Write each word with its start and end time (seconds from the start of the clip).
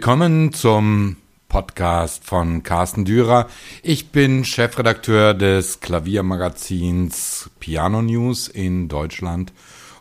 Willkommen 0.00 0.54
zum 0.54 1.16
Podcast 1.50 2.24
von 2.24 2.62
Carsten 2.62 3.04
Dürer. 3.04 3.48
Ich 3.82 4.08
bin 4.08 4.46
Chefredakteur 4.46 5.34
des 5.34 5.80
Klaviermagazins 5.80 7.50
Piano 7.60 8.00
News 8.00 8.48
in 8.48 8.88
Deutschland 8.88 9.52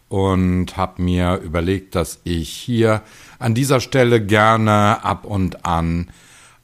und 0.07 0.77
habe 0.77 1.01
mir 1.01 1.41
überlegt, 1.43 1.95
dass 1.95 2.21
ich 2.23 2.47
hier 2.47 3.01
an 3.39 3.55
dieser 3.55 3.81
Stelle 3.81 4.25
gerne 4.25 5.03
ab 5.03 5.25
und 5.25 5.65
an 5.65 6.07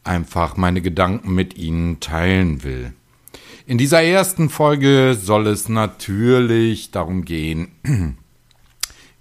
einfach 0.06 0.56
meine 0.56 0.82
Gedanken 0.82 1.36
mit 1.36 1.58
Ihnen 1.58 2.00
teilen 2.00 2.64
will. 2.64 2.94
In 3.68 3.78
dieser 3.78 4.02
ersten 4.02 4.50
Folge 4.50 5.14
soll 5.22 5.48
es 5.48 5.68
natürlich 5.68 6.92
darum 6.92 7.26
gehen, 7.26 7.68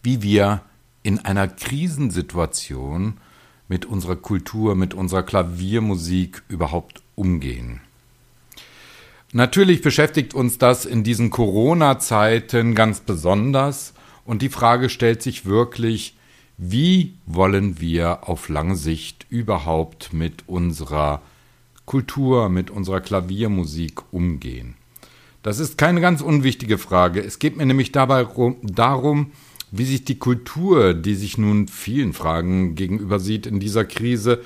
wie 0.05 0.23
wir 0.23 0.61
in 1.03 1.19
einer 1.19 1.49
Krisensituation 1.49 3.15
mit 3.69 3.87
unserer 3.87 4.17
Kultur, 4.17 4.75
mit 4.75 4.95
unserer 4.95 5.23
Klaviermusik 5.23 6.43
überhaupt 6.49 7.03
umgehen. 7.15 7.81
Natürlich 9.33 9.83
beschäftigt 9.83 10.35
uns 10.35 10.59
das 10.59 10.87
in 10.87 11.03
diesen 11.03 11.31
Corona-Zeiten 11.31 12.75
ganz 12.75 13.01
besonders 13.01 13.95
und 14.25 14.43
die 14.43 14.49
Frage 14.49 14.89
stellt 14.89 15.23
sich 15.23 15.45
wirklich, 15.45 16.17
wie 16.57 17.15
wollen 17.27 17.81
wir 17.81 18.29
auf 18.29 18.49
lange 18.49 18.77
Sicht 18.77 19.27
überhaupt 19.29 20.13
mit 20.13 20.49
unserer 20.49 21.21
Kultur, 21.85 22.49
mit 22.49 22.71
unserer 22.71 23.01
Klaviermusik 23.01 24.03
umgehen? 24.13 24.77
Das 25.43 25.59
ist 25.59 25.77
keine 25.77 26.01
ganz 26.01 26.21
unwichtige 26.23 26.79
Frage. 26.79 27.21
Es 27.21 27.39
geht 27.39 27.57
mir 27.57 27.67
nämlich 27.67 27.93
dabei 27.93 28.27
darum, 28.63 29.33
wie 29.77 29.85
sich 29.85 30.05
die 30.05 30.19
Kultur, 30.19 30.95
die 30.95 31.15
sich 31.15 31.37
nun 31.37 31.67
vielen 31.67 32.13
Fragen 32.13 32.77
gegenüber 32.77 33.19
sieht 33.19 33.47
in 33.47 33.59
dieser 33.59 33.85
Krise, 33.85 34.41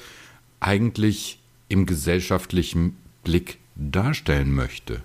eigentlich 0.59 1.39
im 1.69 1.85
gesellschaftlichen 1.85 2.97
Blick 3.25 3.59
darstellen 3.77 4.55
möchte. 4.55 5.03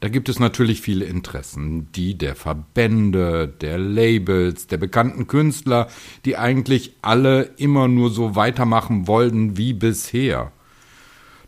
Da 0.00 0.08
gibt 0.08 0.28
es 0.28 0.40
natürlich 0.40 0.80
viele 0.80 1.04
Interessen, 1.04 1.86
die 1.92 2.16
der 2.18 2.34
Verbände, 2.34 3.46
der 3.60 3.78
Labels, 3.78 4.66
der 4.66 4.78
bekannten 4.78 5.28
Künstler, 5.28 5.88
die 6.24 6.36
eigentlich 6.36 6.94
alle 7.02 7.50
immer 7.56 7.86
nur 7.86 8.10
so 8.10 8.34
weitermachen 8.34 9.06
wollten 9.06 9.56
wie 9.56 9.72
bisher. 9.72 10.50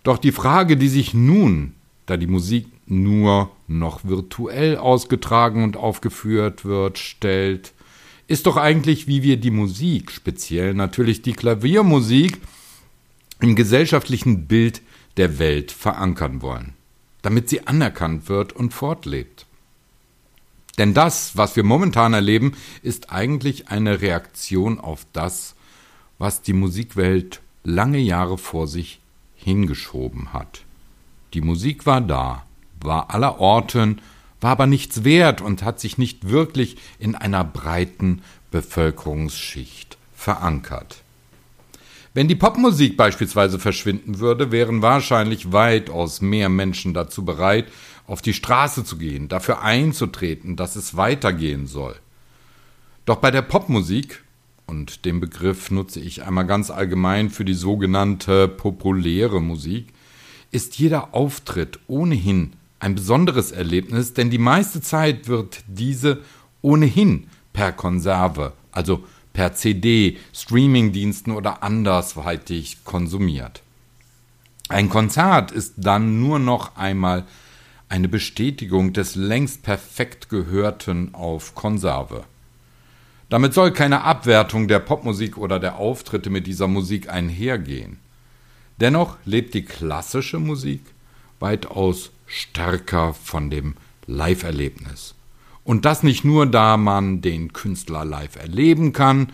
Doch 0.04 0.18
die 0.18 0.30
Frage, 0.30 0.76
die 0.76 0.86
sich 0.86 1.12
nun, 1.12 1.74
da 2.06 2.16
die 2.16 2.28
Musik 2.28 2.66
nur 2.86 3.50
noch 3.66 4.04
virtuell 4.04 4.76
ausgetragen 4.76 5.64
und 5.64 5.76
aufgeführt 5.76 6.64
wird, 6.64 6.98
stellt, 6.98 7.72
ist 8.26 8.46
doch 8.46 8.56
eigentlich, 8.56 9.06
wie 9.06 9.22
wir 9.22 9.36
die 9.36 9.50
Musik, 9.50 10.10
speziell 10.10 10.74
natürlich 10.74 11.22
die 11.22 11.32
Klaviermusik, 11.32 12.40
im 13.40 13.54
gesellschaftlichen 13.56 14.46
Bild 14.46 14.80
der 15.16 15.38
Welt 15.38 15.72
verankern 15.72 16.40
wollen, 16.40 16.72
damit 17.22 17.48
sie 17.48 17.66
anerkannt 17.66 18.28
wird 18.28 18.52
und 18.52 18.72
fortlebt. 18.72 19.46
Denn 20.78 20.94
das, 20.94 21.36
was 21.36 21.54
wir 21.56 21.62
momentan 21.62 22.14
erleben, 22.14 22.56
ist 22.82 23.10
eigentlich 23.12 23.68
eine 23.68 24.00
Reaktion 24.00 24.80
auf 24.80 25.06
das, 25.12 25.54
was 26.18 26.42
die 26.42 26.52
Musikwelt 26.52 27.40
lange 27.62 27.98
Jahre 27.98 28.38
vor 28.38 28.66
sich 28.66 29.00
hingeschoben 29.34 30.32
hat. 30.32 30.62
Die 31.32 31.40
Musik 31.40 31.86
war 31.86 32.00
da, 32.00 32.44
war 32.84 33.14
aller 33.14 33.40
Orten, 33.40 34.00
war 34.40 34.52
aber 34.52 34.66
nichts 34.66 35.04
wert 35.04 35.40
und 35.40 35.62
hat 35.62 35.80
sich 35.80 35.98
nicht 35.98 36.28
wirklich 36.28 36.76
in 36.98 37.14
einer 37.14 37.44
breiten 37.44 38.22
Bevölkerungsschicht 38.50 39.96
verankert. 40.14 41.02
Wenn 42.12 42.28
die 42.28 42.36
Popmusik 42.36 42.96
beispielsweise 42.96 43.58
verschwinden 43.58 44.20
würde, 44.20 44.52
wären 44.52 44.82
wahrscheinlich 44.82 45.52
weitaus 45.52 46.20
mehr 46.20 46.48
Menschen 46.48 46.94
dazu 46.94 47.24
bereit, 47.24 47.66
auf 48.06 48.22
die 48.22 48.34
Straße 48.34 48.84
zu 48.84 48.98
gehen, 48.98 49.28
dafür 49.28 49.62
einzutreten, 49.62 50.54
dass 50.54 50.76
es 50.76 50.96
weitergehen 50.96 51.66
soll. 51.66 51.96
Doch 53.04 53.16
bei 53.16 53.30
der 53.30 53.42
Popmusik, 53.42 54.22
und 54.66 55.04
den 55.04 55.20
Begriff 55.20 55.70
nutze 55.70 56.00
ich 56.00 56.22
einmal 56.22 56.46
ganz 56.46 56.70
allgemein 56.70 57.30
für 57.30 57.44
die 57.44 57.54
sogenannte 57.54 58.46
populäre 58.46 59.42
Musik, 59.42 59.88
ist 60.52 60.78
jeder 60.78 61.14
Auftritt 61.14 61.80
ohnehin 61.88 62.52
ein 62.84 62.94
besonderes 62.94 63.50
Erlebnis, 63.50 64.12
denn 64.12 64.28
die 64.28 64.36
meiste 64.36 64.82
Zeit 64.82 65.26
wird 65.26 65.64
diese 65.66 66.20
ohnehin 66.60 67.28
per 67.54 67.72
Konserve, 67.72 68.52
also 68.72 69.04
per 69.32 69.54
CD, 69.54 70.18
Streamingdiensten 70.34 71.32
oder 71.32 71.62
andersweitig 71.62 72.84
konsumiert. 72.84 73.62
Ein 74.68 74.90
Konzert 74.90 75.50
ist 75.50 75.74
dann 75.78 76.20
nur 76.20 76.38
noch 76.38 76.76
einmal 76.76 77.24
eine 77.88 78.08
Bestätigung 78.08 78.92
des 78.92 79.14
längst 79.14 79.62
perfekt 79.62 80.28
Gehörten 80.28 81.14
auf 81.14 81.54
Konserve. 81.54 82.24
Damit 83.30 83.54
soll 83.54 83.72
keine 83.72 84.02
Abwertung 84.04 84.68
der 84.68 84.80
Popmusik 84.80 85.38
oder 85.38 85.58
der 85.58 85.76
Auftritte 85.76 86.28
mit 86.28 86.46
dieser 86.46 86.68
Musik 86.68 87.08
einhergehen. 87.08 87.98
Dennoch 88.78 89.16
lebt 89.24 89.54
die 89.54 89.64
klassische 89.64 90.38
Musik 90.38 90.93
weitaus 91.44 92.10
stärker 92.26 93.12
von 93.12 93.50
dem 93.50 93.74
Live-Erlebnis. 94.06 95.14
Und 95.62 95.84
das 95.84 96.02
nicht 96.02 96.24
nur, 96.24 96.46
da 96.46 96.78
man 96.78 97.20
den 97.20 97.52
Künstler 97.52 98.06
live 98.06 98.36
erleben 98.36 98.94
kann, 98.94 99.28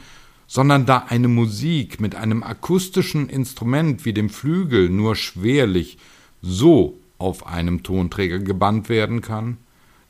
sondern 0.49 0.87
da 0.87 1.07
eine 1.09 1.29
Musik 1.29 2.01
mit 2.01 2.17
einem 2.17 2.43
akustischen 2.43 3.29
Instrument 3.29 4.05
wie 4.05 4.13
dem 4.13 4.29
Flügel 4.29 4.91
nur 4.91 5.15
schwerlich 5.15 5.99
so 6.43 6.99
auf 7.19 7.47
einem 7.47 7.85
Tonträger 7.85 8.41
gebannt 8.41 8.89
werden 8.89 9.21
kann, 9.21 9.59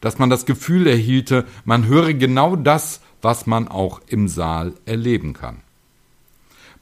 dass 0.01 0.19
man 0.19 0.31
das 0.31 0.47
Gefühl 0.47 0.87
erhielte, 0.87 1.45
man 1.67 1.87
höre 1.87 2.15
genau 2.15 2.57
das, 2.57 3.03
was 3.21 3.47
man 3.47 3.69
auch 3.69 4.01
im 4.07 4.27
Saal 4.27 4.73
erleben 4.87 5.35
kann. 5.35 5.61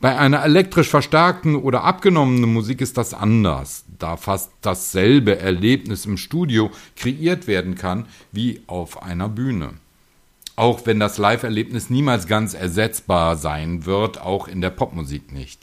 Bei 0.01 0.17
einer 0.17 0.45
elektrisch 0.45 0.89
verstärkten 0.89 1.57
oder 1.57 1.83
abgenommenen 1.83 2.53
Musik 2.53 2.81
ist 2.81 2.97
das 2.97 3.15
anders, 3.15 3.85
da 3.99 4.17
fast 4.17 4.53
dasselbe 4.61 5.41
Erlebnis 5.41 6.07
im 6.07 6.17
Studio 6.17 6.71
kreiert 6.95 7.49
werden 7.49 7.75
kann 7.75 8.07
wie 8.31 8.63
auf 8.69 9.03
einer 9.03 9.29
Bühne. 9.29 9.73
Auch 10.55 10.87
wenn 10.87 11.01
das 11.01 11.19
Live-Erlebnis 11.19 11.91
niemals 11.91 12.29
ganz 12.29 12.55
ersetzbar 12.55 13.37
sein 13.37 13.87
wird, 13.87 14.21
auch 14.21 14.47
in 14.47 14.61
der 14.61 14.71
Popmusik 14.71 15.33
nicht. 15.33 15.61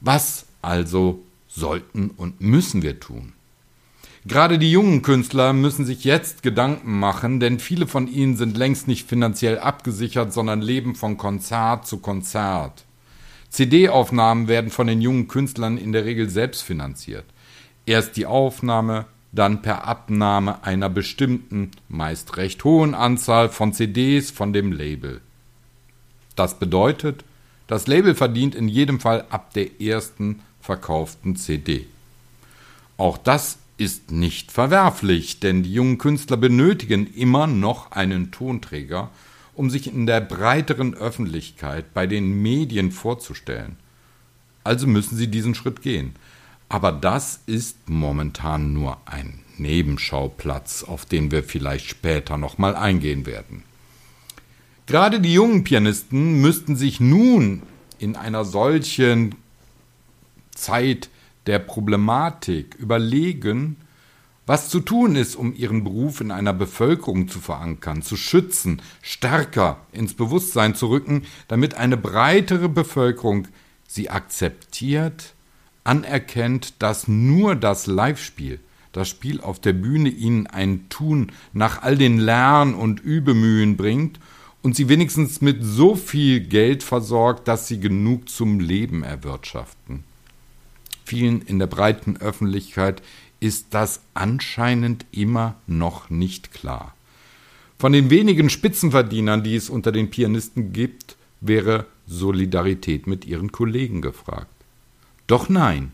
Was 0.00 0.46
also 0.60 1.20
sollten 1.48 2.10
und 2.10 2.40
müssen 2.40 2.82
wir 2.82 3.00
tun? 3.00 3.32
Gerade 4.24 4.60
die 4.60 4.70
jungen 4.70 5.02
Künstler 5.02 5.52
müssen 5.52 5.84
sich 5.84 6.04
jetzt 6.04 6.44
Gedanken 6.44 6.96
machen, 7.00 7.40
denn 7.40 7.58
viele 7.58 7.88
von 7.88 8.06
ihnen 8.06 8.36
sind 8.36 8.56
längst 8.56 8.86
nicht 8.86 9.08
finanziell 9.08 9.58
abgesichert, 9.58 10.32
sondern 10.32 10.62
leben 10.62 10.94
von 10.94 11.16
Konzert 11.16 11.88
zu 11.88 11.98
Konzert. 11.98 12.84
CD-Aufnahmen 13.52 14.48
werden 14.48 14.70
von 14.70 14.86
den 14.86 15.02
jungen 15.02 15.28
Künstlern 15.28 15.76
in 15.76 15.92
der 15.92 16.06
Regel 16.06 16.30
selbst 16.30 16.62
finanziert. 16.62 17.26
Erst 17.84 18.16
die 18.16 18.24
Aufnahme, 18.24 19.04
dann 19.30 19.60
per 19.60 19.86
Abnahme 19.86 20.64
einer 20.64 20.88
bestimmten, 20.88 21.70
meist 21.88 22.38
recht 22.38 22.64
hohen 22.64 22.94
Anzahl 22.94 23.50
von 23.50 23.74
CDs 23.74 24.30
von 24.30 24.54
dem 24.54 24.72
Label. 24.72 25.20
Das 26.34 26.58
bedeutet, 26.58 27.24
das 27.66 27.86
Label 27.86 28.14
verdient 28.14 28.54
in 28.54 28.68
jedem 28.68 29.00
Fall 29.00 29.26
ab 29.28 29.52
der 29.52 29.80
ersten 29.82 30.40
verkauften 30.62 31.36
CD. 31.36 31.86
Auch 32.96 33.18
das 33.18 33.58
ist 33.76 34.10
nicht 34.10 34.50
verwerflich, 34.50 35.40
denn 35.40 35.62
die 35.62 35.74
jungen 35.74 35.98
Künstler 35.98 36.38
benötigen 36.38 37.06
immer 37.14 37.46
noch 37.46 37.90
einen 37.92 38.30
Tonträger 38.30 39.10
um 39.62 39.70
sich 39.70 39.86
in 39.86 40.06
der 40.06 40.20
breiteren 40.20 40.92
Öffentlichkeit 40.92 41.94
bei 41.94 42.08
den 42.08 42.42
Medien 42.42 42.90
vorzustellen. 42.90 43.76
Also 44.64 44.88
müssen 44.88 45.16
sie 45.16 45.28
diesen 45.28 45.54
Schritt 45.54 45.82
gehen. 45.82 46.16
Aber 46.68 46.90
das 46.90 47.42
ist 47.46 47.88
momentan 47.88 48.72
nur 48.72 48.96
ein 49.04 49.38
Nebenschauplatz, 49.58 50.82
auf 50.82 51.04
den 51.06 51.30
wir 51.30 51.44
vielleicht 51.44 51.86
später 51.86 52.38
nochmal 52.38 52.74
eingehen 52.74 53.24
werden. 53.24 53.62
Gerade 54.86 55.20
die 55.20 55.32
jungen 55.32 55.62
Pianisten 55.62 56.40
müssten 56.40 56.74
sich 56.74 56.98
nun 56.98 57.62
in 58.00 58.16
einer 58.16 58.44
solchen 58.44 59.36
Zeit 60.56 61.08
der 61.46 61.60
Problematik 61.60 62.74
überlegen, 62.80 63.76
was 64.52 64.68
zu 64.68 64.80
tun 64.80 65.16
ist, 65.16 65.34
um 65.34 65.54
ihren 65.56 65.82
Beruf 65.82 66.20
in 66.20 66.30
einer 66.30 66.52
Bevölkerung 66.52 67.26
zu 67.26 67.38
verankern, 67.38 68.02
zu 68.02 68.18
schützen, 68.18 68.82
stärker 69.00 69.78
ins 69.92 70.12
Bewusstsein 70.12 70.74
zu 70.74 70.88
rücken, 70.90 71.22
damit 71.48 71.76
eine 71.76 71.96
breitere 71.96 72.68
Bevölkerung 72.68 73.48
sie 73.88 74.10
akzeptiert, 74.10 75.32
anerkennt, 75.84 76.82
dass 76.82 77.08
nur 77.08 77.56
das 77.56 77.86
Live-Spiel, 77.86 78.60
das 78.92 79.08
Spiel 79.08 79.40
auf 79.40 79.58
der 79.58 79.72
Bühne 79.72 80.10
ihnen 80.10 80.46
ein 80.46 80.86
Tun 80.90 81.32
nach 81.54 81.80
all 81.80 81.96
den 81.96 82.18
Lern- 82.18 82.74
und 82.74 83.00
Übemühen 83.00 83.78
bringt 83.78 84.20
und 84.60 84.76
sie 84.76 84.90
wenigstens 84.90 85.40
mit 85.40 85.60
so 85.62 85.94
viel 85.94 86.40
Geld 86.40 86.82
versorgt, 86.82 87.48
dass 87.48 87.68
sie 87.68 87.80
genug 87.80 88.28
zum 88.28 88.60
Leben 88.60 89.02
erwirtschaften. 89.02 90.04
Vielen 91.06 91.42
in 91.42 91.58
der 91.58 91.66
breiten 91.66 92.16
Öffentlichkeit 92.18 93.02
ist 93.42 93.74
das 93.74 94.00
anscheinend 94.14 95.04
immer 95.10 95.56
noch 95.66 96.10
nicht 96.10 96.52
klar. 96.52 96.94
Von 97.76 97.92
den 97.92 98.08
wenigen 98.08 98.48
Spitzenverdienern, 98.48 99.42
die 99.42 99.56
es 99.56 99.68
unter 99.68 99.90
den 99.90 100.10
Pianisten 100.10 100.72
gibt, 100.72 101.16
wäre 101.40 101.86
Solidarität 102.06 103.08
mit 103.08 103.24
ihren 103.24 103.50
Kollegen 103.50 104.00
gefragt. 104.00 104.46
Doch 105.26 105.48
nein, 105.48 105.90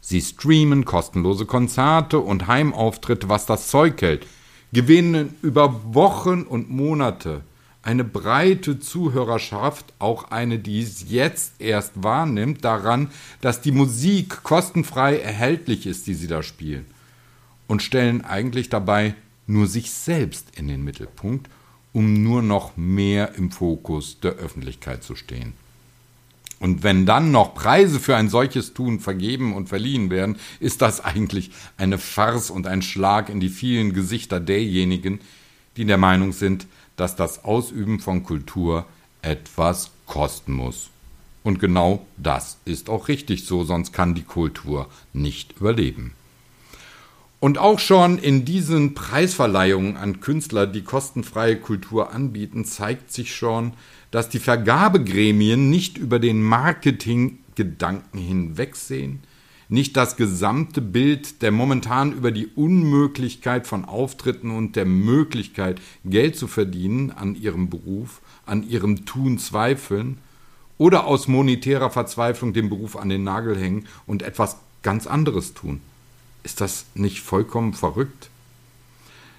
sie 0.00 0.22
streamen 0.22 0.86
kostenlose 0.86 1.44
Konzerte 1.44 2.18
und 2.18 2.46
Heimauftritte, 2.46 3.28
was 3.28 3.44
das 3.44 3.68
Zeug 3.68 4.00
hält, 4.00 4.26
gewinnen 4.72 5.34
über 5.42 5.94
Wochen 5.94 6.44
und 6.44 6.70
Monate 6.70 7.42
eine 7.86 8.02
breite 8.02 8.80
Zuhörerschaft, 8.80 9.94
auch 10.00 10.32
eine, 10.32 10.58
die 10.58 10.80
es 10.80 11.08
jetzt 11.08 11.60
erst 11.60 12.02
wahrnimmt, 12.02 12.64
daran, 12.64 13.10
dass 13.40 13.60
die 13.60 13.70
Musik 13.70 14.42
kostenfrei 14.42 15.20
erhältlich 15.20 15.86
ist, 15.86 16.08
die 16.08 16.14
sie 16.14 16.26
da 16.26 16.42
spielen. 16.42 16.84
Und 17.68 17.84
stellen 17.84 18.24
eigentlich 18.24 18.70
dabei 18.70 19.14
nur 19.46 19.68
sich 19.68 19.92
selbst 19.92 20.48
in 20.58 20.66
den 20.66 20.82
Mittelpunkt, 20.82 21.48
um 21.92 22.24
nur 22.24 22.42
noch 22.42 22.76
mehr 22.76 23.36
im 23.36 23.52
Fokus 23.52 24.18
der 24.18 24.32
Öffentlichkeit 24.32 25.04
zu 25.04 25.14
stehen. 25.14 25.52
Und 26.58 26.82
wenn 26.82 27.06
dann 27.06 27.30
noch 27.30 27.54
Preise 27.54 28.00
für 28.00 28.16
ein 28.16 28.30
solches 28.30 28.74
Tun 28.74 28.98
vergeben 28.98 29.54
und 29.54 29.68
verliehen 29.68 30.10
werden, 30.10 30.40
ist 30.58 30.82
das 30.82 31.04
eigentlich 31.04 31.52
eine 31.76 31.98
Farce 31.98 32.50
und 32.50 32.66
ein 32.66 32.82
Schlag 32.82 33.28
in 33.28 33.38
die 33.38 33.48
vielen 33.48 33.92
Gesichter 33.92 34.40
derjenigen, 34.40 35.20
die 35.76 35.84
der 35.84 35.98
Meinung 35.98 36.32
sind, 36.32 36.66
dass 36.96 37.16
das 37.16 37.44
Ausüben 37.44 38.00
von 38.00 38.24
Kultur 38.24 38.86
etwas 39.22 39.90
kosten 40.06 40.52
muss. 40.52 40.90
Und 41.42 41.60
genau 41.60 42.04
das 42.16 42.58
ist 42.64 42.90
auch 42.90 43.08
richtig 43.08 43.44
so, 43.44 43.62
sonst 43.62 43.92
kann 43.92 44.14
die 44.14 44.24
Kultur 44.24 44.88
nicht 45.12 45.54
überleben. 45.60 46.12
Und 47.38 47.58
auch 47.58 47.78
schon 47.78 48.18
in 48.18 48.44
diesen 48.44 48.94
Preisverleihungen 48.94 49.96
an 49.96 50.20
Künstler, 50.20 50.66
die 50.66 50.82
kostenfreie 50.82 51.56
Kultur 51.56 52.12
anbieten, 52.12 52.64
zeigt 52.64 53.12
sich 53.12 53.36
schon, 53.36 53.74
dass 54.10 54.28
die 54.28 54.38
Vergabegremien 54.38 55.68
nicht 55.70 55.98
über 55.98 56.18
den 56.18 56.42
Marketinggedanken 56.42 58.18
hinwegsehen, 58.18 59.20
nicht 59.68 59.96
das 59.96 60.16
gesamte 60.16 60.80
Bild 60.80 61.42
der 61.42 61.50
momentan 61.50 62.12
über 62.12 62.30
die 62.30 62.46
Unmöglichkeit 62.46 63.66
von 63.66 63.84
Auftritten 63.84 64.50
und 64.50 64.76
der 64.76 64.84
Möglichkeit, 64.84 65.80
Geld 66.04 66.36
zu 66.36 66.46
verdienen 66.46 67.10
an 67.10 67.34
ihrem 67.34 67.68
Beruf, 67.68 68.20
an 68.44 68.68
ihrem 68.68 69.06
Tun 69.06 69.38
zweifeln 69.38 70.18
oder 70.78 71.06
aus 71.06 71.26
monetärer 71.26 71.90
Verzweiflung 71.90 72.52
den 72.52 72.68
Beruf 72.68 72.96
an 72.96 73.08
den 73.08 73.24
Nagel 73.24 73.58
hängen 73.58 73.86
und 74.06 74.22
etwas 74.22 74.58
ganz 74.82 75.06
anderes 75.06 75.54
tun. 75.54 75.80
Ist 76.42 76.60
das 76.60 76.86
nicht 76.94 77.20
vollkommen 77.20 77.74
verrückt? 77.74 78.30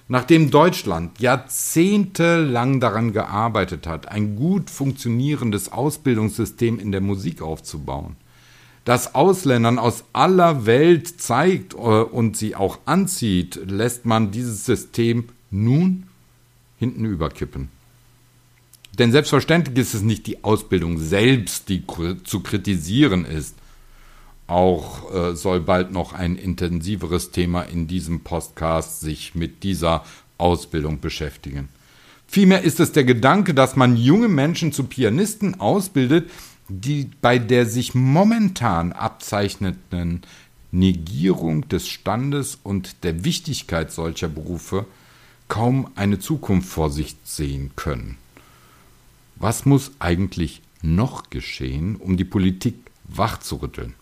Nachdem 0.08 0.50
Deutschland 0.50 1.20
jahrzehntelang 1.20 2.80
daran 2.80 3.12
gearbeitet 3.12 3.86
hat, 3.86 4.08
ein 4.08 4.36
gut 4.36 4.70
funktionierendes 4.70 5.70
Ausbildungssystem 5.70 6.78
in 6.78 6.92
der 6.92 7.02
Musik 7.02 7.42
aufzubauen, 7.42 8.16
das 8.88 9.14
Ausländern 9.14 9.78
aus 9.78 10.04
aller 10.14 10.64
Welt 10.64 11.20
zeigt 11.20 11.74
äh, 11.74 11.76
und 11.76 12.38
sie 12.38 12.56
auch 12.56 12.78
anzieht, 12.86 13.60
lässt 13.66 14.06
man 14.06 14.30
dieses 14.30 14.64
System 14.64 15.24
nun 15.50 16.04
hinten 16.78 17.04
überkippen. 17.04 17.68
Denn 18.98 19.12
selbstverständlich 19.12 19.76
ist 19.76 19.92
es 19.92 20.00
nicht 20.00 20.26
die 20.26 20.42
Ausbildung 20.42 20.96
selbst, 20.96 21.68
die 21.68 21.84
zu 22.24 22.40
kritisieren 22.40 23.26
ist. 23.26 23.56
Auch 24.46 25.14
äh, 25.14 25.36
soll 25.36 25.60
bald 25.60 25.92
noch 25.92 26.14
ein 26.14 26.36
intensiveres 26.36 27.30
Thema 27.30 27.64
in 27.64 27.88
diesem 27.88 28.20
Podcast 28.20 29.00
sich 29.00 29.34
mit 29.34 29.64
dieser 29.64 30.02
Ausbildung 30.38 31.00
beschäftigen. 31.00 31.68
Vielmehr 32.26 32.62
ist 32.62 32.80
es 32.80 32.92
der 32.92 33.04
Gedanke, 33.04 33.52
dass 33.52 33.76
man 33.76 33.98
junge 33.98 34.28
Menschen 34.28 34.72
zu 34.72 34.84
Pianisten 34.84 35.60
ausbildet, 35.60 36.30
die 36.68 37.10
bei 37.20 37.38
der 37.38 37.66
sich 37.66 37.94
momentan 37.94 38.92
abzeichnenden 38.92 40.22
Negierung 40.70 41.66
des 41.68 41.88
Standes 41.88 42.58
und 42.62 43.04
der 43.04 43.24
Wichtigkeit 43.24 43.90
solcher 43.90 44.28
Berufe 44.28 44.84
kaum 45.48 45.90
eine 45.94 46.18
Zukunft 46.18 46.68
vor 46.68 46.90
sich 46.90 47.16
sehen 47.24 47.70
können. 47.74 48.18
Was 49.36 49.64
muss 49.64 49.92
eigentlich 49.98 50.60
noch 50.82 51.30
geschehen, 51.30 51.96
um 51.96 52.16
die 52.16 52.24
Politik 52.24 52.74
wachzurütteln? 53.04 53.94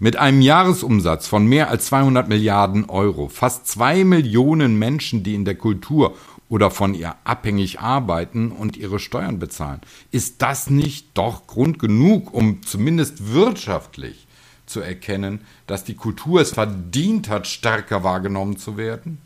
Mit 0.00 0.16
einem 0.16 0.40
Jahresumsatz 0.40 1.28
von 1.28 1.46
mehr 1.46 1.70
als 1.70 1.86
200 1.86 2.28
Milliarden 2.28 2.86
Euro, 2.86 3.28
fast 3.28 3.68
zwei 3.68 4.02
Millionen 4.02 4.76
Menschen, 4.76 5.22
die 5.22 5.34
in 5.34 5.44
der 5.44 5.54
Kultur 5.54 6.16
oder 6.54 6.70
von 6.70 6.94
ihr 6.94 7.16
abhängig 7.24 7.80
arbeiten 7.80 8.52
und 8.52 8.76
ihre 8.76 9.00
Steuern 9.00 9.40
bezahlen. 9.40 9.80
Ist 10.12 10.40
das 10.40 10.70
nicht 10.70 11.08
doch 11.14 11.48
Grund 11.48 11.80
genug, 11.80 12.32
um 12.32 12.62
zumindest 12.62 13.32
wirtschaftlich 13.32 14.28
zu 14.64 14.78
erkennen, 14.78 15.40
dass 15.66 15.82
die 15.82 15.96
Kultur 15.96 16.40
es 16.40 16.52
verdient 16.52 17.28
hat, 17.28 17.48
stärker 17.48 18.04
wahrgenommen 18.04 18.56
zu 18.56 18.76
werden? 18.76 19.18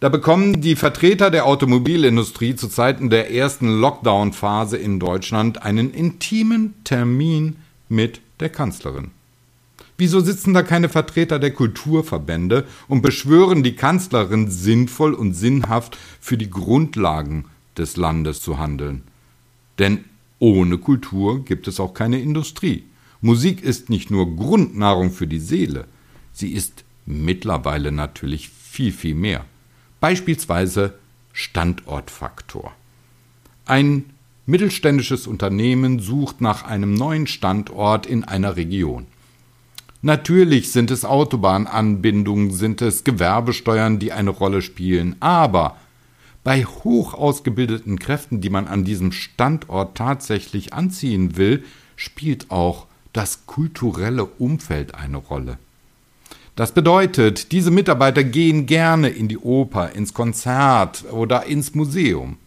Da 0.00 0.08
bekommen 0.08 0.60
die 0.60 0.74
Vertreter 0.74 1.30
der 1.30 1.46
Automobilindustrie 1.46 2.56
zu 2.56 2.66
Zeiten 2.66 3.08
der 3.08 3.32
ersten 3.32 3.68
Lockdown-Phase 3.68 4.76
in 4.76 4.98
Deutschland 4.98 5.62
einen 5.62 5.94
intimen 5.94 6.82
Termin 6.82 7.58
mit 7.88 8.20
der 8.40 8.48
Kanzlerin. 8.48 9.12
Wieso 10.00 10.20
sitzen 10.20 10.54
da 10.54 10.62
keine 10.62 10.88
Vertreter 10.88 11.38
der 11.38 11.50
Kulturverbände 11.50 12.66
und 12.88 13.02
beschwören 13.02 13.62
die 13.62 13.76
Kanzlerin 13.76 14.50
sinnvoll 14.50 15.12
und 15.12 15.34
sinnhaft 15.34 15.98
für 16.22 16.38
die 16.38 16.48
Grundlagen 16.48 17.44
des 17.76 17.98
Landes 17.98 18.40
zu 18.40 18.58
handeln? 18.58 19.02
Denn 19.78 20.06
ohne 20.38 20.78
Kultur 20.78 21.44
gibt 21.44 21.68
es 21.68 21.78
auch 21.78 21.92
keine 21.92 22.18
Industrie. 22.18 22.84
Musik 23.20 23.62
ist 23.62 23.90
nicht 23.90 24.10
nur 24.10 24.36
Grundnahrung 24.36 25.10
für 25.12 25.26
die 25.26 25.38
Seele, 25.38 25.84
sie 26.32 26.52
ist 26.52 26.82
mittlerweile 27.04 27.92
natürlich 27.92 28.48
viel, 28.48 28.92
viel 28.92 29.14
mehr. 29.14 29.44
Beispielsweise 30.00 30.94
Standortfaktor. 31.34 32.72
Ein 33.66 34.06
mittelständisches 34.46 35.26
Unternehmen 35.26 35.98
sucht 35.98 36.40
nach 36.40 36.64
einem 36.64 36.94
neuen 36.94 37.26
Standort 37.26 38.06
in 38.06 38.24
einer 38.24 38.56
Region. 38.56 39.06
Natürlich 40.02 40.72
sind 40.72 40.90
es 40.90 41.04
Autobahnanbindungen, 41.04 42.52
sind 42.52 42.80
es 42.80 43.04
Gewerbesteuern, 43.04 43.98
die 43.98 44.12
eine 44.12 44.30
Rolle 44.30 44.62
spielen, 44.62 45.16
aber 45.20 45.76
bei 46.42 46.64
hoch 46.64 47.12
ausgebildeten 47.12 47.98
Kräften, 47.98 48.40
die 48.40 48.48
man 48.48 48.66
an 48.66 48.84
diesem 48.84 49.12
Standort 49.12 49.96
tatsächlich 49.96 50.72
anziehen 50.72 51.36
will, 51.36 51.64
spielt 51.96 52.50
auch 52.50 52.86
das 53.12 53.44
kulturelle 53.44 54.24
Umfeld 54.24 54.94
eine 54.94 55.18
Rolle. 55.18 55.58
Das 56.56 56.72
bedeutet, 56.72 57.52
diese 57.52 57.70
Mitarbeiter 57.70 58.24
gehen 58.24 58.66
gerne 58.66 59.10
in 59.10 59.28
die 59.28 59.38
Oper, 59.38 59.92
ins 59.92 60.14
Konzert 60.14 61.04
oder 61.10 61.44
ins 61.44 61.74
Museum. 61.74 62.38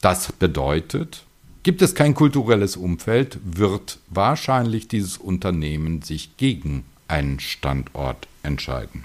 Das 0.00 0.30
bedeutet, 0.32 1.24
Gibt 1.62 1.82
es 1.82 1.94
kein 1.94 2.14
kulturelles 2.14 2.76
Umfeld, 2.76 3.38
wird 3.44 3.98
wahrscheinlich 4.08 4.88
dieses 4.88 5.18
Unternehmen 5.18 6.02
sich 6.02 6.36
gegen 6.36 6.84
einen 7.08 7.40
Standort 7.40 8.28
entscheiden. 8.42 9.04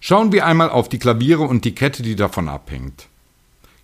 Schauen 0.00 0.32
wir 0.32 0.46
einmal 0.46 0.70
auf 0.70 0.88
die 0.88 0.98
Klaviere 0.98 1.42
und 1.42 1.64
die 1.64 1.74
Kette, 1.74 2.02
die 2.02 2.16
davon 2.16 2.48
abhängt. 2.48 3.08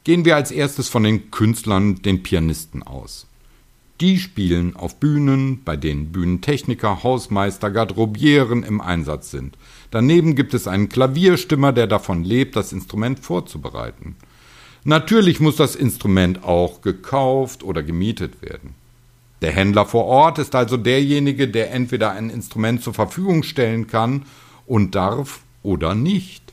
Gehen 0.04 0.24
wir 0.24 0.36
als 0.36 0.50
erstes 0.50 0.88
von 0.88 1.04
den 1.04 1.30
Künstlern, 1.30 2.02
den 2.02 2.22
Pianisten 2.22 2.82
aus. 2.82 3.26
Die 4.00 4.18
spielen 4.18 4.74
auf 4.74 4.96
Bühnen, 4.96 5.62
bei 5.64 5.76
denen 5.76 6.10
Bühnentechniker, 6.10 7.04
Hausmeister, 7.04 7.70
Garderobieren 7.70 8.64
im 8.64 8.80
Einsatz 8.80 9.30
sind. 9.30 9.56
Daneben 9.92 10.34
gibt 10.34 10.54
es 10.54 10.66
einen 10.66 10.88
Klavierstimmer, 10.88 11.72
der 11.72 11.86
davon 11.86 12.24
lebt, 12.24 12.56
das 12.56 12.72
Instrument 12.72 13.20
vorzubereiten. 13.20 14.16
Natürlich 14.84 15.38
muss 15.38 15.56
das 15.56 15.76
Instrument 15.76 16.42
auch 16.42 16.82
gekauft 16.82 17.62
oder 17.62 17.82
gemietet 17.82 18.42
werden. 18.42 18.74
Der 19.40 19.52
Händler 19.52 19.86
vor 19.86 20.06
Ort 20.06 20.38
ist 20.38 20.54
also 20.54 20.76
derjenige, 20.76 21.48
der 21.48 21.72
entweder 21.72 22.12
ein 22.12 22.30
Instrument 22.30 22.82
zur 22.82 22.94
Verfügung 22.94 23.42
stellen 23.42 23.86
kann 23.86 24.24
und 24.66 24.94
darf 24.94 25.40
oder 25.62 25.94
nicht. 25.94 26.52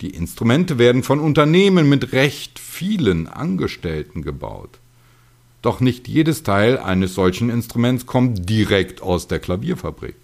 Die 0.00 0.10
Instrumente 0.10 0.78
werden 0.78 1.02
von 1.02 1.18
Unternehmen 1.18 1.88
mit 1.88 2.12
recht 2.12 2.58
vielen 2.58 3.26
Angestellten 3.26 4.22
gebaut. 4.22 4.78
Doch 5.62 5.80
nicht 5.80 6.06
jedes 6.06 6.44
Teil 6.44 6.78
eines 6.78 7.14
solchen 7.14 7.50
Instruments 7.50 8.06
kommt 8.06 8.48
direkt 8.48 9.02
aus 9.02 9.26
der 9.26 9.40
Klavierfabrik. 9.40 10.14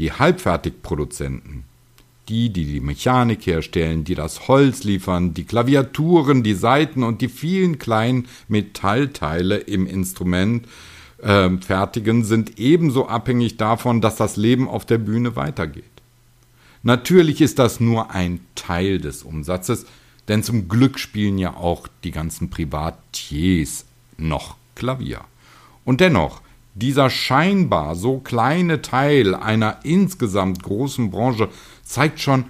Die 0.00 0.12
Halbfertigproduzenten 0.12 1.64
Die, 2.28 2.50
die 2.50 2.64
die 2.64 2.80
Mechanik 2.80 3.46
herstellen, 3.46 4.02
die 4.02 4.16
das 4.16 4.48
Holz 4.48 4.82
liefern, 4.82 5.32
die 5.32 5.44
Klaviaturen, 5.44 6.42
die 6.42 6.54
Saiten 6.54 7.02
und 7.04 7.20
die 7.20 7.28
vielen 7.28 7.78
kleinen 7.78 8.26
Metallteile 8.48 9.58
im 9.58 9.86
Instrument 9.86 10.66
äh, 11.22 11.50
fertigen, 11.58 12.24
sind 12.24 12.58
ebenso 12.58 13.06
abhängig 13.06 13.56
davon, 13.58 14.00
dass 14.00 14.16
das 14.16 14.36
Leben 14.36 14.68
auf 14.68 14.84
der 14.84 14.98
Bühne 14.98 15.36
weitergeht. 15.36 15.84
Natürlich 16.82 17.40
ist 17.40 17.58
das 17.58 17.80
nur 17.80 18.12
ein 18.12 18.40
Teil 18.54 18.98
des 18.98 19.22
Umsatzes, 19.22 19.86
denn 20.28 20.42
zum 20.42 20.68
Glück 20.68 20.98
spielen 20.98 21.38
ja 21.38 21.54
auch 21.56 21.88
die 22.04 22.10
ganzen 22.10 22.50
Privatiers 22.50 23.86
noch 24.16 24.56
Klavier. 24.74 25.22
Und 25.84 26.00
dennoch, 26.00 26.42
dieser 26.74 27.08
scheinbar 27.08 27.96
so 27.96 28.18
kleine 28.18 28.82
Teil 28.82 29.34
einer 29.34 29.78
insgesamt 29.82 30.62
großen 30.62 31.10
Branche 31.10 31.48
zeigt 31.86 32.20
schon, 32.20 32.44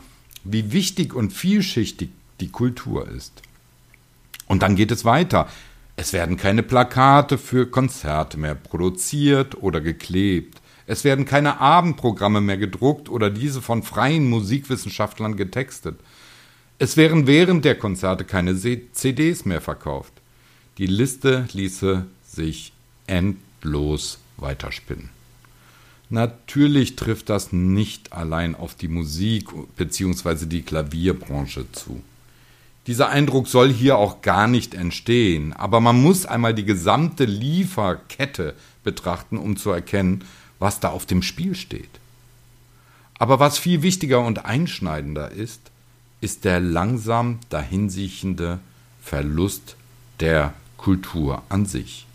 wie 0.45 0.73
wichtig 0.73 1.15
und 1.15 1.33
vielschichtig 1.33 2.11
die 2.41 2.49
Kultur 2.49 3.09
ist. 3.09 3.43
Und 4.47 4.63
dann 4.63 4.77
geht 4.77 4.91
es 4.91 5.05
weiter. 5.05 5.49
Es 5.97 6.13
werden 6.13 6.37
keine 6.37 6.63
Plakate 6.63 7.39
für 7.39 7.67
Konzerte 7.67 8.39
mehr 8.39 8.55
produziert 8.55 9.63
oder 9.63 9.81
geklebt. 9.81 10.61
Es 10.87 11.05
werden 11.05 11.25
keine 11.25 11.61
Abendprogramme 11.61 12.41
mehr 12.41 12.59
gedruckt 12.59 13.09
oder 13.09 13.31
diese 13.31 13.61
von 13.61 13.83
freien 13.83 14.29
Musikwissenschaftlern 14.29 15.37
getextet. 15.37 15.99
Es 16.79 16.97
wären 16.97 17.27
während 17.27 17.65
der 17.65 17.77
Konzerte 17.77 18.25
keine 18.25 18.55
CDs 18.57 19.45
mehr 19.45 19.61
verkauft. 19.61 20.13
Die 20.79 20.87
Liste 20.87 21.49
ließe 21.53 22.05
sich 22.27 22.73
endlos 23.07 24.19
weiterspinnen. 24.37 25.16
Natürlich 26.09 26.95
trifft 26.95 27.31
das 27.31 27.53
nicht 27.53 28.13
allein 28.13 28.55
auf 28.55 28.75
die 28.75 28.89
Musik 28.89 29.49
bzw. 29.77 30.47
die 30.47 30.63
Klavierbranche 30.63 31.71
zu. 31.73 32.03
Dieser 32.87 33.09
Eindruck 33.09 33.49
soll 33.49 33.73
hier 33.73 33.99
auch 33.99 34.23
gar 34.23 34.47
nicht 34.47 34.75
entstehen, 34.75 35.53
aber 35.53 35.81
man 35.81 36.01
muss 36.01 36.25
einmal 36.25 36.55
die 36.55 36.65
gesamte 36.65 37.25
Lieferkette 37.25 38.55
betrachten, 38.85 39.39
um 39.39 39.57
zu 39.57 39.71
erkennen, 39.71 40.25
was 40.61 40.79
da 40.79 40.91
auf 40.91 41.07
dem 41.07 41.23
Spiel 41.23 41.57
steht. 41.57 41.91
Aber 43.19 43.41
was 43.41 43.59
viel 43.59 43.83
wichtiger 43.83 44.25
und 44.25 44.45
einschneidender 44.45 45.33
ist, 45.33 45.61
ist 46.21 46.45
der 46.45 46.61
langsam 46.61 47.41
dahinsiechende 47.49 48.61
Verlust 49.03 49.75
der 50.21 50.55
Kultur 50.77 51.43
an 51.49 51.67
sich. 51.67 52.06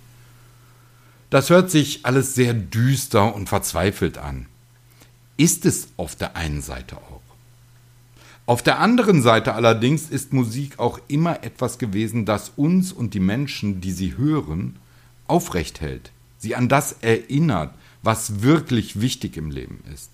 Das 1.31 1.49
hört 1.49 1.71
sich 1.71 2.05
alles 2.05 2.35
sehr 2.35 2.53
düster 2.53 3.33
und 3.33 3.47
verzweifelt 3.47 4.17
an. 4.17 4.47
Ist 5.37 5.65
es 5.65 5.87
auf 5.95 6.15
der 6.17 6.35
einen 6.35 6.61
Seite 6.61 6.97
auch. 6.97 7.21
Auf 8.45 8.61
der 8.61 8.79
anderen 8.79 9.21
Seite 9.21 9.53
allerdings 9.53 10.09
ist 10.09 10.33
Musik 10.33 10.77
auch 10.77 10.99
immer 11.07 11.41
etwas 11.45 11.77
gewesen, 11.77 12.25
das 12.25 12.51
uns 12.57 12.91
und 12.91 13.13
die 13.13 13.21
Menschen, 13.21 13.79
die 13.79 13.93
sie 13.93 14.17
hören, 14.17 14.75
aufrecht 15.25 15.79
hält, 15.79 16.11
sie 16.37 16.53
an 16.53 16.67
das 16.67 16.97
erinnert, 17.01 17.73
was 18.03 18.41
wirklich 18.41 18.99
wichtig 18.99 19.37
im 19.37 19.51
Leben 19.51 19.81
ist. 19.93 20.11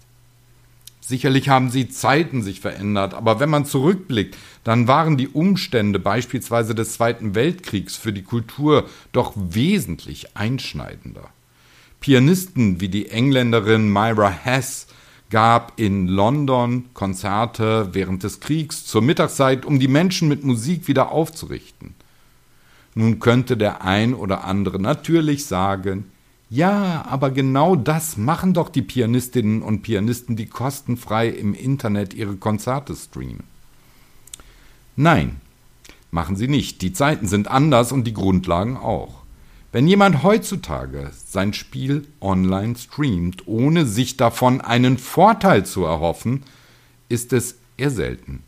Sicherlich 1.08 1.48
haben 1.48 1.70
sie 1.70 1.88
Zeiten 1.88 2.44
sich 2.44 2.60
verändert, 2.60 3.14
aber 3.14 3.40
wenn 3.40 3.50
man 3.50 3.64
zurückblickt, 3.64 4.36
dann 4.66 4.90
waren 4.90 5.16
die 5.16 5.30
Umstände 5.30 6.00
beispielsweise 6.00 6.76
des 6.76 6.96
Zweiten 6.96 7.34
Weltkriegs 7.34 7.96
für 7.96 8.12
die 8.12 8.24
Kultur 8.24 8.90
doch 9.14 9.32
wesentlich 9.38 10.36
einschneidender. 10.36 11.30
Pianisten 12.02 12.82
wie 12.82 12.90
die 12.90 13.08
Engländerin 13.08 13.90
Myra 13.90 14.30
Hess 14.30 14.88
gab 15.30 15.80
in 15.80 16.10
London 16.10 16.94
Konzerte 16.94 17.88
während 17.94 18.24
des 18.24 18.42
Kriegs 18.42 18.86
zur 18.86 19.02
Mittagszeit, 19.02 19.66
um 19.66 19.80
die 19.80 19.88
Menschen 19.88 20.28
mit 20.28 20.44
Musik 20.44 20.90
wieder 20.90 21.14
aufzurichten. 21.14 21.96
Nun 22.96 23.22
könnte 23.22 23.56
der 23.56 23.82
ein 23.82 24.14
oder 24.14 24.44
andere 24.44 24.78
natürlich 24.78 25.46
sagen, 25.46 26.12
ja, 26.50 27.06
aber 27.08 27.32
genau 27.32 27.76
das 27.76 28.16
machen 28.18 28.54
doch 28.54 28.70
die 28.70 28.82
Pianistinnen 28.82 29.62
und 29.62 29.82
Pianisten, 29.82 30.36
die 30.36 30.46
kostenfrei 30.46 31.28
im 31.28 31.54
Internet 31.54 32.14
ihre 32.14 32.36
Konzerte 32.36 32.96
streamen. 32.96 33.44
Nein, 34.96 35.42
machen 36.10 36.36
sie 36.36 36.48
nicht. 36.48 36.82
Die 36.82 36.94
Zeiten 36.94 37.28
sind 37.28 37.50
anders 37.50 37.92
und 37.92 38.06
die 38.06 38.14
Grundlagen 38.14 38.78
auch. 38.78 39.24
Wenn 39.74 39.88
jemand 39.88 40.24
heutzutage 40.24 41.12
sein 41.14 41.54
Spiel 41.54 42.08
online 42.22 42.76
streamt, 42.78 43.46
ohne 43.48 43.86
sich 43.86 44.16
davon 44.16 44.62
einen 44.62 44.98
Vorteil 44.98 45.66
zu 45.66 45.84
erhoffen, 45.84 46.44
ist 47.10 47.34
es 47.34 47.58
eher 47.76 47.92
selten. 47.92 48.44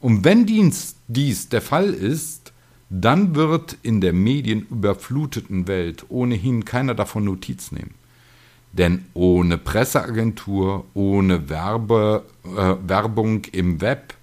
Und 0.00 0.24
wenn 0.24 0.44
dies, 0.44 1.48
der 1.48 1.62
Fall 1.62 1.94
ist, 1.94 2.52
dann 2.88 3.34
wird 3.34 3.76
in 3.82 4.00
der 4.00 4.12
medienüberfluteten 4.12 5.66
Welt 5.66 6.06
ohnehin 6.08 6.64
keiner 6.64 6.94
davon 6.94 7.24
Notiz 7.24 7.72
nehmen. 7.72 7.94
Denn 8.72 9.06
ohne 9.14 9.58
Presseagentur, 9.58 10.84
ohne 10.94 11.48
Werbe, 11.48 12.24
äh, 12.44 12.74
Werbung 12.86 13.44
im 13.46 13.80
Web 13.80 14.14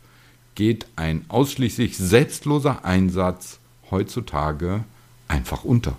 geht 0.56 0.86
ein 0.96 1.26
ausschließlich 1.28 1.98
selbstloser 1.98 2.86
Einsatz 2.86 3.60
heutzutage 3.90 4.84
einfach 5.28 5.64
unter. 5.64 5.98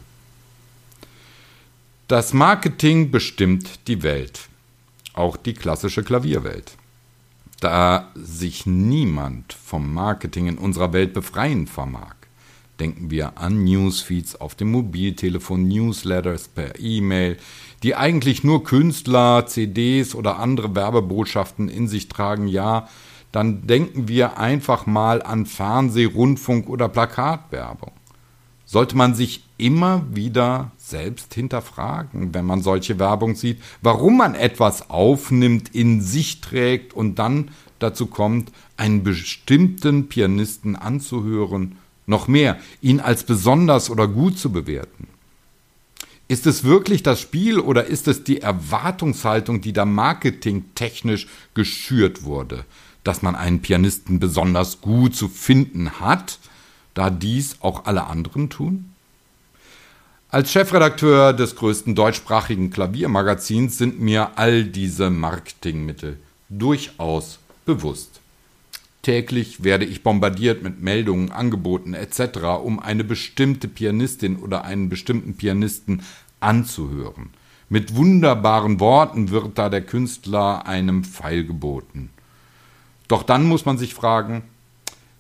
Das 2.07 2.33
Marketing 2.33 3.11
bestimmt 3.11 3.89
die 3.89 4.03
Welt, 4.03 4.49
auch 5.15 5.37
die 5.37 5.55
klassische 5.55 6.05
Klavierwelt. 6.05 6.77
Da 7.61 8.11
sich 8.15 8.67
niemand 8.67 9.53
vom 9.53 9.93
Marketing 9.93 10.47
in 10.47 10.59
unserer 10.59 10.93
Welt 10.93 11.15
befreien 11.15 11.67
vermag, 11.67 12.15
Denken 12.81 13.11
wir 13.11 13.39
an 13.39 13.63
Newsfeeds 13.63 14.41
auf 14.41 14.57
dem 14.57 14.73
Mobiltelefon, 14.73 15.69
Newsletters 15.69 16.49
per 16.49 16.81
E-Mail, 16.81 17.37
die 17.85 17.95
eigentlich 17.95 18.43
nur 18.43 18.65
Künstler, 18.65 19.47
CDs 19.47 20.15
oder 20.15 20.39
andere 20.41 20.75
Werbebotschaften 20.75 21.69
in 21.69 21.87
sich 21.87 22.09
tragen, 22.09 22.49
ja, 22.49 22.89
dann 23.31 23.67
denken 23.67 24.09
wir 24.09 24.39
einfach 24.39 24.87
mal 24.87 25.23
an 25.23 25.47
Fernseh-, 25.47 26.07
Rundfunk- 26.07 26.69
oder 26.69 26.89
Plakatwerbung. 26.89 27.93
Sollte 28.65 28.97
man 28.97 29.15
sich 29.15 29.45
immer 29.59 30.03
wieder 30.11 30.73
selbst 30.77 31.35
hinterfragen, 31.35 32.35
wenn 32.35 32.45
man 32.45 32.63
solche 32.63 32.99
Werbung 32.99 33.37
sieht, 33.37 33.61
warum 33.83 34.17
man 34.17 34.35
etwas 34.35 34.91
aufnimmt, 34.91 35.75
in 35.75 36.01
sich 36.01 36.41
trägt 36.41 36.93
und 36.93 37.19
dann 37.19 37.51
dazu 37.79 38.07
kommt, 38.07 38.51
einen 38.77 39.05
bestimmten 39.05 40.09
Pianisten 40.09 40.75
anzuhören 40.77 41.77
noch 42.07 42.29
mehr, 42.29 42.59
ihn 42.81 43.01
als 43.01 43.25
besonders 43.25 43.91
oder 43.91 44.07
gut 44.09 44.39
zu 44.39 44.53
bewerten. 44.53 45.09
Ist 46.27 46.47
es 46.47 46.65
wirklich 46.65 47.03
das 47.03 47.21
Spiel 47.21 47.59
oder 47.59 47.85
ist 47.85 48.09
es 48.09 48.25
die 48.25 48.41
Erwartungshaltung, 48.41 49.61
die 49.61 49.73
da 49.73 49.85
marketingtechnisch 49.85 51.27
geschürt 51.53 52.23
wurde, 52.23 52.65
dass 53.05 53.21
man 53.21 53.35
einen 53.35 53.61
Pianisten 53.61 54.21
besonders 54.21 54.81
gut 54.81 55.15
zu 55.15 55.29
finden 55.29 56.01
hat, 56.01 56.39
da 56.95 57.11
dies 57.11 57.57
auch 57.61 57.85
alle 57.85 58.07
anderen 58.07 58.49
tun? 58.49 58.91
Als 60.31 60.51
Chefredakteur 60.51 61.33
des 61.33 61.55
größten 61.57 61.95
deutschsprachigen 61.95 62.71
Klaviermagazins 62.71 63.79
sind 63.79 64.01
mir 64.01 64.37
all 64.37 64.65
diese 64.65 65.11
Marketingmittel 65.11 66.19
durchaus 66.49 67.39
bewusst. 67.67 68.21
Täglich 69.05 69.63
werde 69.63 69.85
ich 69.85 70.03
bombardiert 70.03 70.63
mit 70.63 70.81
Meldungen, 70.81 71.31
Angeboten 71.31 71.93
etc., 71.93 72.39
um 72.65 72.81
eine 72.81 73.05
bestimmte 73.05 73.69
Pianistin 73.69 74.37
oder 74.37 74.65
einen 74.65 74.89
bestimmten 74.89 75.37
Pianisten 75.37 76.01
anzuhören. 76.41 77.29
Mit 77.69 77.97
wunderbaren 77.97 78.81
Worten 78.81 79.29
wird 79.29 79.59
da 79.59 79.69
der 79.69 79.83
Künstler 79.83 80.67
einem 80.67 81.05
Pfeil 81.05 81.45
geboten. 81.45 82.09
Doch 83.07 83.25
dann 83.25 83.47
muss 83.47 83.67
man 83.67 83.77
sich 83.77 83.93
fragen, 83.93 84.43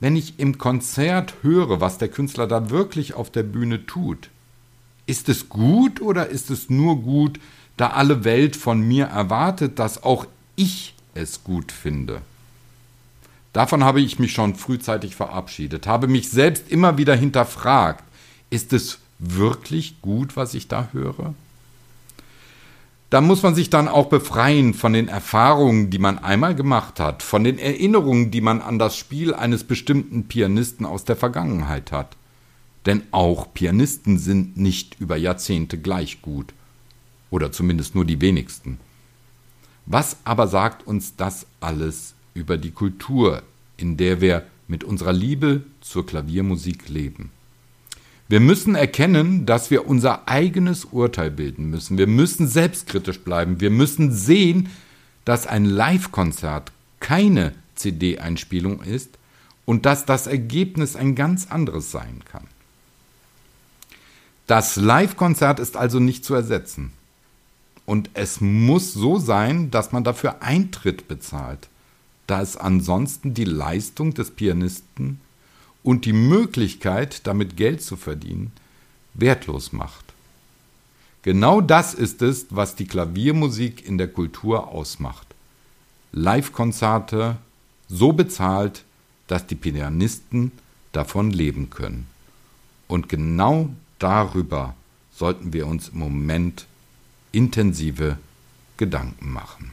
wenn 0.01 0.17
ich 0.17 0.39
im 0.39 0.57
Konzert 0.57 1.35
höre, 1.43 1.83
was 1.83 1.99
der 1.99 2.09
Künstler 2.09 2.47
da 2.47 2.71
wirklich 2.71 3.13
auf 3.13 3.31
der 3.31 3.43
Bühne 3.43 3.85
tut, 3.85 4.31
ist 5.05 5.29
es 5.29 5.51
gut 5.51 6.01
oder 6.01 6.29
ist 6.29 6.51
es 6.51 6.71
nur 6.71 7.03
gut, 7.03 7.39
da 7.77 7.89
alle 7.89 8.25
Welt 8.25 8.57
von 8.57 8.81
mir 8.81 9.09
erwartet, 9.09 9.79
dass 9.79 10.03
auch 10.03 10.25
ich 10.57 10.95
es 11.13 11.45
gut 11.45 11.71
finde? 11.71 12.23
Davon 13.55 13.85
habe 13.85 14.01
ich 14.01 14.19
mich 14.19 14.33
schon 14.33 14.57
frühzeitig 14.57 15.15
verabschiedet, 15.15 15.87
habe 15.87 16.09
mich 16.09 16.29
selbst 16.29 16.71
immer 16.71 16.99
wieder 16.99 17.15
hinterfragt, 17.15 18.03
ist 18.51 18.73
es 18.73 18.99
wirklich 19.21 20.03
gut, 20.03 20.37
was 20.37 20.55
ich 20.55 20.67
da 20.67 20.89
höre? 20.93 21.35
Da 23.11 23.21
muss 23.21 23.45
man 23.45 23.55
sich 23.55 23.71
dann 23.71 23.87
auch 23.87 24.07
befreien 24.07 24.75
von 24.75 24.93
den 24.93 25.07
Erfahrungen, 25.07 25.89
die 25.89 26.01
man 26.01 26.19
einmal 26.19 26.57
gemacht 26.57 26.99
hat, 26.99 27.23
von 27.23 27.45
den 27.45 27.61
Erinnerungen, 27.61 28.33
die 28.33 28.41
man 28.41 28.61
an 28.61 28.81
das 28.81 28.97
Spiel 28.97 29.33
eines 29.33 29.63
bestimmten 29.63 30.27
Pianisten 30.27 30.85
aus 30.85 31.05
der 31.05 31.15
Vergangenheit 31.15 31.93
hat. 31.93 32.17
Denn 32.87 33.05
auch 33.13 33.55
Pianisten 33.55 34.19
sind 34.19 34.57
nicht 34.57 34.97
über 34.99 35.17
Jahrzehnte 35.17 35.79
gleich 35.79 36.23
gut. 36.23 36.53
Oder 37.31 37.53
zumindest 37.53 37.95
nur 37.95 38.05
die 38.05 38.21
wenigsten. 38.21 38.81
Was 39.87 40.17
aber 40.25 40.49
sagt 40.49 40.85
uns 40.85 41.15
das 41.15 41.47
alles 41.61 42.15
über 42.35 42.57
die 42.57 42.73
Kultur, 42.73 43.43
in 43.77 43.97
der 43.97 44.21
wir 44.21 44.45
mit 44.69 44.85
unserer 44.85 45.13
Liebe 45.13 45.63
zur 45.81 46.05
Klaviermusik 46.05 46.89
leben. 46.89 47.31
Wir 48.29 48.41
müssen 48.41 48.75
erkennen, 48.75 49.47
dass 49.47 49.71
wir 49.71 49.87
unser 49.87 50.29
eigenes 50.29 50.87
Urteil 50.87 51.31
bilden 51.31 51.69
müssen. 51.71 51.99
Wir 51.99 52.07
müssen 52.07 52.49
selbstkritisch 52.49 53.21
bleiben. 53.21 53.61
Wir 53.61 53.71
müssen 53.71 54.13
sehen, 54.13 54.71
dass 55.25 55.47
ein 55.47 55.65
Live-Konzert 55.65 56.73
keine 57.01 57.53
CD-Einspielung 57.75 58.83
ist 58.83 59.19
und 59.67 59.85
dass 59.85 60.07
das 60.07 60.27
Ergebnis 60.27 60.97
ein 60.97 61.15
ganz 61.15 61.51
anderes 61.51 61.91
sein 61.91 62.23
kann. 62.31 62.47
Das 64.47 64.77
Live-Konzert 64.77 65.59
ist 65.59 65.77
also 65.77 66.01
nicht 66.01 66.25
zu 66.25 66.35
ersetzen. 66.35 66.93
Und 67.87 68.11
es 68.15 68.41
muss 68.41 68.95
so 68.95 69.19
sein, 69.19 69.71
dass 69.71 69.93
man 69.93 70.05
dafür 70.05 70.43
Eintritt 70.43 71.09
bezahlt, 71.09 71.69
da 72.27 72.41
es 72.41 72.57
ansonsten 72.57 73.35
die 73.35 73.45
Leistung 73.45 74.15
des 74.15 74.31
Pianisten 74.31 75.21
und 75.83 76.05
die 76.05 76.13
Möglichkeit, 76.13 77.27
damit 77.27 77.57
Geld 77.57 77.83
zu 77.83 77.97
verdienen, 77.97 78.53
wertlos 79.15 79.73
macht. 79.73 80.05
Genau 81.23 81.61
das 81.61 81.95
ist 81.95 82.23
es, 82.23 82.47
was 82.51 82.77
die 82.77 82.87
Klaviermusik 82.87 83.87
in 83.87 83.99
der 83.99 84.09
Kultur 84.09 84.69
ausmacht. 84.69 85.27
Live-Konzerte 86.13 87.37
so 87.89 88.13
bezahlt, 88.13 88.85
dass 89.27 89.47
die 89.47 89.55
Pianisten 89.55 90.53
davon 90.93 91.31
leben 91.31 91.71
können. 91.71 92.07
Und 92.89 93.09
genau 93.09 93.71
darüber 93.99 94.75
sollten 95.15 95.53
wir 95.53 95.67
uns 95.67 95.89
im 95.89 95.99
Moment 95.99 96.67
intensive 97.33 98.19
Gedanken 98.77 99.33
machen. 99.33 99.73